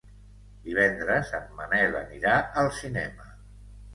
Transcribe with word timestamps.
Divendres 0.67 1.33
en 1.41 1.43
Manel 1.59 1.93
anirà 2.01 2.33
al 2.63 2.73
cinema. 2.81 3.29